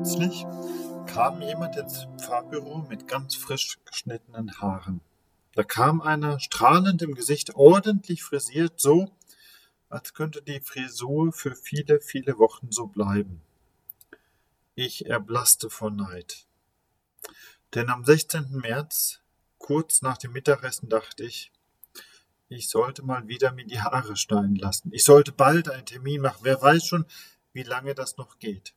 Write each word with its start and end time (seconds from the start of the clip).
Neulich 0.00 0.46
kam 1.06 1.42
jemand 1.42 1.76
ins 1.76 2.06
Fahrbüro 2.18 2.86
mit 2.88 3.08
ganz 3.08 3.34
frisch 3.34 3.78
geschnittenen 3.84 4.60
Haaren. 4.60 5.00
Da 5.54 5.64
kam 5.64 6.00
einer 6.00 6.38
strahlend 6.38 7.02
im 7.02 7.16
Gesicht, 7.16 7.56
ordentlich 7.56 8.22
frisiert, 8.22 8.78
so 8.78 9.10
als 9.88 10.14
könnte 10.14 10.40
die 10.40 10.60
Frisur 10.60 11.32
für 11.32 11.56
viele, 11.56 12.00
viele 12.00 12.38
Wochen 12.38 12.70
so 12.70 12.86
bleiben. 12.86 13.42
Ich 14.76 15.06
erblasste 15.06 15.68
vor 15.68 15.90
Neid. 15.90 16.46
Denn 17.74 17.90
am 17.90 18.04
16. 18.04 18.52
März, 18.52 19.20
kurz 19.58 20.00
nach 20.00 20.16
dem 20.18 20.32
Mittagessen, 20.32 20.88
dachte 20.88 21.24
ich, 21.24 21.50
ich 22.48 22.68
sollte 22.68 23.02
mal 23.02 23.26
wieder 23.26 23.50
mir 23.50 23.66
die 23.66 23.80
Haare 23.80 24.16
schneiden 24.16 24.54
lassen. 24.54 24.92
Ich 24.92 25.04
sollte 25.04 25.32
bald 25.32 25.68
einen 25.68 25.86
Termin 25.86 26.20
machen. 26.20 26.38
Wer 26.42 26.62
weiß 26.62 26.86
schon, 26.86 27.04
wie 27.52 27.64
lange 27.64 27.96
das 27.96 28.16
noch 28.16 28.38
geht. 28.38 28.74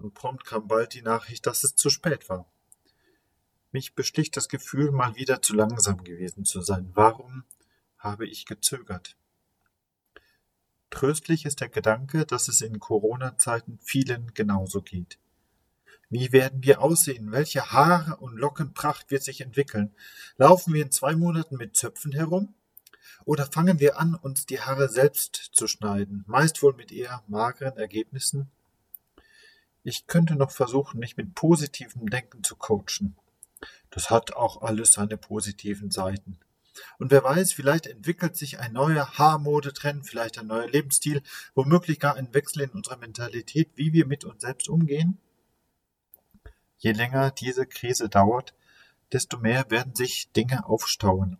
Und 0.00 0.14
prompt 0.14 0.44
kam 0.44 0.66
bald 0.66 0.94
die 0.94 1.02
Nachricht, 1.02 1.46
dass 1.46 1.62
es 1.62 1.76
zu 1.76 1.90
spät 1.90 2.28
war. 2.28 2.46
Mich 3.70 3.94
bestich 3.94 4.30
das 4.30 4.48
Gefühl, 4.48 4.90
mal 4.90 5.14
wieder 5.14 5.42
zu 5.42 5.54
langsam 5.54 6.02
gewesen 6.02 6.44
zu 6.44 6.62
sein. 6.62 6.90
Warum 6.94 7.44
habe 7.98 8.26
ich 8.26 8.46
gezögert? 8.46 9.16
Tröstlich 10.88 11.44
ist 11.44 11.60
der 11.60 11.68
Gedanke, 11.68 12.26
dass 12.26 12.48
es 12.48 12.62
in 12.62 12.80
Corona-Zeiten 12.80 13.78
vielen 13.80 14.34
genauso 14.34 14.82
geht. 14.82 15.18
Wie 16.08 16.32
werden 16.32 16.64
wir 16.64 16.80
aussehen? 16.80 17.30
Welche 17.30 17.70
Haare 17.70 18.16
und 18.16 18.36
Lockenpracht 18.36 19.12
wird 19.12 19.22
sich 19.22 19.42
entwickeln? 19.42 19.94
Laufen 20.36 20.74
wir 20.74 20.82
in 20.82 20.90
zwei 20.90 21.14
Monaten 21.14 21.56
mit 21.56 21.76
Zöpfen 21.76 22.10
herum? 22.10 22.54
Oder 23.24 23.46
fangen 23.46 23.78
wir 23.78 24.00
an, 24.00 24.14
uns 24.16 24.46
die 24.46 24.60
Haare 24.60 24.88
selbst 24.88 25.50
zu 25.52 25.68
schneiden, 25.68 26.24
meist 26.26 26.62
wohl 26.62 26.74
mit 26.74 26.90
eher 26.90 27.22
mageren 27.28 27.76
Ergebnissen? 27.76 28.50
Ich 29.82 30.06
könnte 30.06 30.36
noch 30.36 30.50
versuchen, 30.50 31.00
mich 31.00 31.16
mit 31.16 31.34
positivem 31.34 32.10
Denken 32.10 32.44
zu 32.44 32.56
coachen. 32.56 33.16
Das 33.90 34.10
hat 34.10 34.34
auch 34.34 34.62
alles 34.62 34.92
seine 34.92 35.16
positiven 35.16 35.90
Seiten. 35.90 36.38
Und 36.98 37.10
wer 37.10 37.24
weiß, 37.24 37.52
vielleicht 37.52 37.86
entwickelt 37.86 38.36
sich 38.36 38.58
ein 38.58 38.72
neuer 38.72 39.18
Haarmodetrend, 39.18 40.06
vielleicht 40.06 40.38
ein 40.38 40.46
neuer 40.46 40.68
Lebensstil, 40.68 41.22
womöglich 41.54 41.98
gar 41.98 42.16
ein 42.16 42.32
Wechsel 42.32 42.62
in 42.62 42.70
unserer 42.70 42.96
Mentalität, 42.96 43.70
wie 43.74 43.92
wir 43.92 44.06
mit 44.06 44.24
uns 44.24 44.42
selbst 44.42 44.68
umgehen. 44.68 45.18
Je 46.78 46.92
länger 46.92 47.30
diese 47.30 47.66
Krise 47.66 48.08
dauert, 48.08 48.54
desto 49.12 49.38
mehr 49.38 49.70
werden 49.70 49.94
sich 49.94 50.30
Dinge 50.32 50.66
aufstauen. 50.66 51.38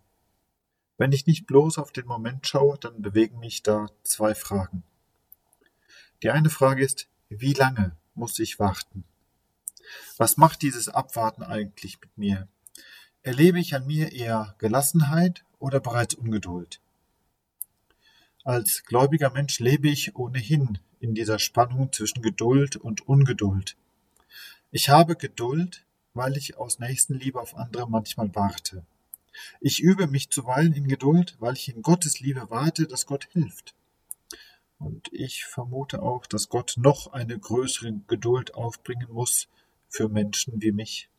Wenn 0.98 1.12
ich 1.12 1.26
nicht 1.26 1.46
bloß 1.46 1.78
auf 1.78 1.92
den 1.92 2.06
Moment 2.06 2.46
schaue, 2.46 2.78
dann 2.78 3.00
bewegen 3.00 3.38
mich 3.38 3.62
da 3.62 3.86
zwei 4.02 4.34
Fragen. 4.34 4.82
Die 6.22 6.30
eine 6.30 6.50
Frage 6.50 6.84
ist, 6.84 7.08
wie 7.30 7.54
lange 7.54 7.96
muss 8.20 8.38
ich 8.38 8.60
warten? 8.60 9.02
Was 10.18 10.36
macht 10.36 10.62
dieses 10.62 10.88
Abwarten 10.88 11.42
eigentlich 11.42 12.00
mit 12.00 12.16
mir? 12.16 12.48
Erlebe 13.22 13.58
ich 13.58 13.74
an 13.74 13.86
mir 13.86 14.12
eher 14.12 14.54
Gelassenheit 14.58 15.44
oder 15.58 15.80
bereits 15.80 16.14
Ungeduld? 16.14 16.80
Als 18.44 18.84
gläubiger 18.84 19.30
Mensch 19.30 19.58
lebe 19.58 19.88
ich 19.88 20.16
ohnehin 20.16 20.78
in 21.00 21.14
dieser 21.14 21.38
Spannung 21.38 21.92
zwischen 21.92 22.22
Geduld 22.22 22.76
und 22.76 23.08
Ungeduld. 23.08 23.76
Ich 24.70 24.90
habe 24.90 25.16
Geduld, 25.16 25.84
weil 26.12 26.36
ich 26.36 26.58
aus 26.58 26.78
Nächstenliebe 26.78 27.40
auf 27.40 27.56
andere 27.56 27.88
manchmal 27.88 28.34
warte. 28.34 28.84
Ich 29.60 29.80
übe 29.80 30.06
mich 30.06 30.28
zuweilen 30.30 30.74
in 30.74 30.88
Geduld, 30.88 31.36
weil 31.38 31.54
ich 31.54 31.74
in 31.74 31.82
Gottes 31.82 32.20
Liebe 32.20 32.50
warte, 32.50 32.86
dass 32.86 33.06
Gott 33.06 33.28
hilft. 33.32 33.74
Und 34.80 35.12
ich 35.12 35.44
vermute 35.44 36.00
auch, 36.00 36.24
dass 36.24 36.48
Gott 36.48 36.74
noch 36.78 37.12
eine 37.12 37.38
größere 37.38 38.00
Geduld 38.08 38.54
aufbringen 38.54 39.12
muss 39.12 39.46
für 39.88 40.08
Menschen 40.08 40.62
wie 40.62 40.72
mich. 40.72 41.10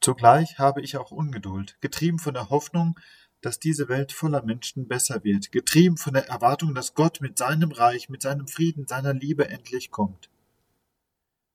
Zugleich 0.00 0.58
habe 0.58 0.82
ich 0.82 0.96
auch 0.96 1.12
Ungeduld, 1.12 1.76
getrieben 1.80 2.18
von 2.18 2.34
der 2.34 2.50
Hoffnung, 2.50 2.98
dass 3.40 3.60
diese 3.60 3.88
Welt 3.88 4.10
voller 4.10 4.42
Menschen 4.42 4.88
besser 4.88 5.22
wird, 5.22 5.52
getrieben 5.52 5.96
von 5.96 6.14
der 6.14 6.28
Erwartung, 6.28 6.74
dass 6.74 6.94
Gott 6.94 7.20
mit 7.20 7.38
seinem 7.38 7.70
Reich, 7.70 8.08
mit 8.08 8.22
seinem 8.22 8.48
Frieden, 8.48 8.88
seiner 8.88 9.14
Liebe 9.14 9.48
endlich 9.48 9.92
kommt. 9.92 10.28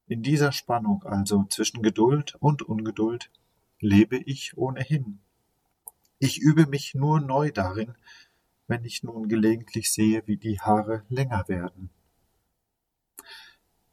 In 0.08 0.24
dieser 0.24 0.54
Spannung 0.54 1.04
also 1.04 1.44
zwischen 1.50 1.82
Geduld 1.82 2.36
und 2.40 2.62
Ungeduld 2.62 3.30
lebe 3.82 4.16
ich 4.18 4.58
ohnehin. 4.58 5.20
Ich 6.20 6.40
übe 6.40 6.68
mich 6.68 6.96
nur 6.96 7.20
neu 7.20 7.52
darin, 7.52 7.96
wenn 8.68 8.86
ich 8.86 9.04
nun 9.04 9.28
gelegentlich 9.28 9.92
sehe, 9.92 10.24
wie 10.26 10.38
die 10.38 10.60
Haare 10.60 11.04
länger 11.10 11.48
werden. 11.48 11.90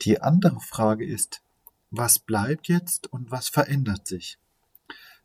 Die 0.03 0.21
andere 0.21 0.61
Frage 0.61 1.07
ist, 1.07 1.43
was 1.91 2.19
bleibt 2.19 2.69
jetzt 2.69 3.13
und 3.13 3.31
was 3.31 3.49
verändert 3.49 4.07
sich? 4.07 4.39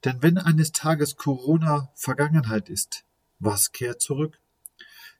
Denn 0.03 0.21
wenn 0.21 0.37
eines 0.37 0.71
Tages 0.71 1.15
Corona 1.15 1.91
Vergangenheit 1.95 2.69
ist, 2.69 3.05
was 3.39 3.71
kehrt 3.71 4.01
zurück? 4.01 4.39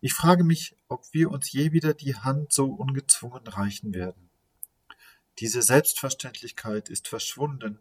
Ich 0.02 0.13
frage 0.13 0.44
mich, 0.44 0.75
ob 0.88 1.06
wir 1.13 1.31
uns 1.31 1.52
je 1.52 1.72
wieder 1.72 1.94
die 1.94 2.16
Hand 2.16 2.52
so 2.52 2.66
ungezwungen 2.66 3.47
reichen 3.47 3.94
werden. 3.94 4.30
Diese 5.40 5.62
Selbstverständlichkeit 5.62 6.90
ist 6.90 7.07
verschwunden. 7.07 7.80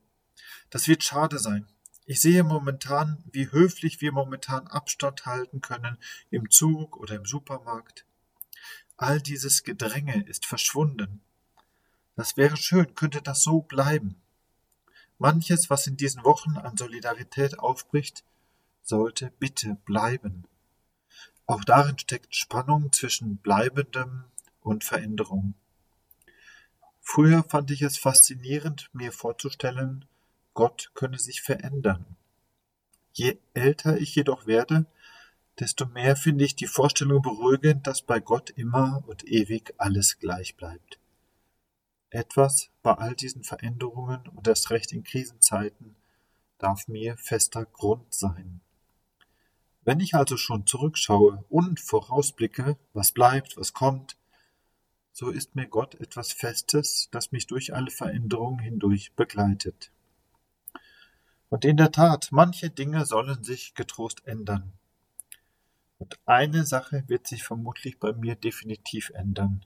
Das 0.71 0.89
wird 0.89 1.03
schade 1.03 1.39
sein. 1.39 1.67
Ich 2.07 2.21
sehe 2.21 2.45
momentan, 2.45 3.25
wie 3.33 3.51
höflich 3.51 4.03
wir 4.03 4.13
momentan 4.13 4.67
Abstand 4.67 5.25
halten 5.25 5.63
können 5.63 5.97
im 6.31 6.51
Zug 6.51 6.99
oder 6.99 7.15
im 7.15 7.25
Supermarkt. 7.25 8.05
All 8.97 9.21
dieses 9.21 9.63
Gedränge 9.63 10.23
ist 10.27 10.45
verschwunden. 10.45 11.23
Das 12.15 12.37
wäre 12.37 12.57
schön, 12.57 12.95
könnte 12.95 13.23
das 13.23 13.43
so 13.43 13.63
bleiben. 13.63 14.21
Manches, 15.19 15.71
was 15.71 15.87
in 15.87 15.97
diesen 15.97 16.25
Wochen 16.25 16.59
an 16.59 16.77
Solidarität 16.77 17.59
aufbricht, 17.59 18.23
sollte 18.83 19.33
bitte 19.39 19.79
bleiben. 19.87 20.45
Auch 21.47 21.65
darin 21.65 21.99
steckt 21.99 22.35
Spannung 22.35 22.93
zwischen 22.93 23.39
Bleibendem 23.39 24.25
und 24.61 24.85
Veränderung. 24.85 25.55
Früher 27.01 27.43
fand 27.45 27.71
ich 27.71 27.83
es 27.83 27.99
faszinierend, 27.99 28.91
mir 28.93 29.13
vorzustellen, 29.13 30.05
Gott 30.55 30.93
könne 30.95 31.19
sich 31.19 31.43
verändern. 31.43 32.17
Je 33.13 33.39
älter 33.53 33.99
ich 33.99 34.15
jedoch 34.15 34.47
werde, 34.47 34.87
desto 35.59 35.87
mehr 35.87 36.17
finde 36.17 36.45
ich 36.45 36.57
die 36.57 36.67
Vorstellung 36.67 37.23
beruhigend, 37.23 37.87
dass 37.87 38.03
bei 38.03 38.21
Gott 38.21 38.51
immer 38.51 39.05
und 39.07 39.25
ewig 39.25 39.75
alles 39.79 40.19
gleich 40.19 40.57
bleibt. 40.57 40.99
Etwas 42.11 42.71
bei 42.83 42.93
all 42.93 43.15
diesen 43.15 43.45
Veränderungen 43.45 44.27
und 44.29 44.47
erst 44.47 44.71
recht 44.71 44.93
in 44.93 45.03
Krisenzeiten 45.03 45.97
darf 46.59 46.89
mir 46.89 47.17
fester 47.17 47.67
Grund 47.67 48.15
sein. 48.15 48.61
Wenn 49.83 50.01
ich 50.01 50.15
also 50.15 50.37
schon 50.37 50.67
zurückschaue 50.67 51.45
und 51.51 51.79
vorausblicke, 51.79 52.79
was 52.93 53.13
bleibt, 53.13 53.57
was 53.57 53.73
kommt, 53.75 54.17
so 55.13 55.31
ist 55.31 55.55
mir 55.55 55.67
Gott 55.67 55.95
etwas 55.97 56.33
Festes, 56.33 57.09
das 57.11 57.33
mich 57.33 57.47
durch 57.47 57.75
alle 57.75 57.91
Veränderungen 57.91 58.61
hindurch 58.61 59.13
begleitet. 59.13 59.93
Und 61.55 61.65
in 61.65 61.77
der 61.77 61.93
Tat, 61.93 62.31
manche 62.33 62.69
Dinge 62.69 63.07
sollen 63.07 63.45
sich 63.45 63.75
getrost 63.75 64.27
ändern. 64.27 64.73
Und 65.99 66.19
eine 66.27 66.67
Sache 66.67 67.05
wird 67.07 67.29
sich 67.29 67.45
vermutlich 67.45 68.01
bei 68.01 68.13
mir 68.13 68.35
definitiv 68.35 69.11
ändern. 69.11 69.65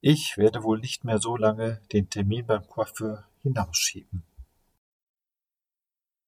Ich 0.00 0.38
werde 0.38 0.62
wohl 0.62 0.78
nicht 0.78 1.04
mehr 1.04 1.18
so 1.18 1.36
lange 1.36 1.82
den 1.92 2.08
Termin 2.08 2.46
beim 2.46 2.66
Coiffeur 2.66 3.28
hinausschieben. 3.42 4.22